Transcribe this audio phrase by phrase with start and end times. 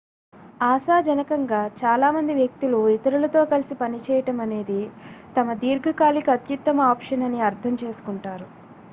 [0.61, 4.79] ఆశాజనకంగా చాలా మంది వ్యక్తులు ఇతరులతో కలిసి పనిచేయడం అనేది
[5.35, 8.47] తమ దీర్ఘకాలిక అత్యుత్తమ ఆప్షన్ అని అర్థం చేసుకుంటారు